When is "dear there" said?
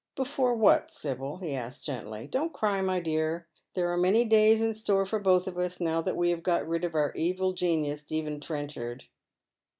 2.99-3.91